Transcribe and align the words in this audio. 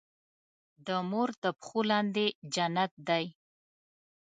د 0.85 0.87
مور 1.09 1.29
د 1.43 1.45
پښو 1.59 1.79
لاندې 1.91 2.25
جنت 2.53 2.91
دی. 3.07 3.25